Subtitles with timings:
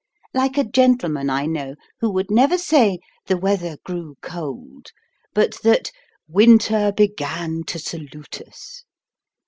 [0.33, 4.87] Like a gentleman I know, who would never say "the weather grew cold,"
[5.35, 5.91] but that
[6.27, 8.83] "winter began to salute us."